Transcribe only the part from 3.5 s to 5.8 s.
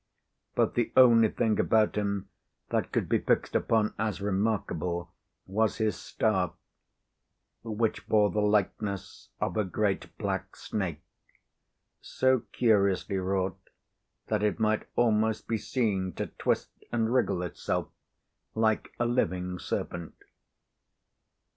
upon as remarkable was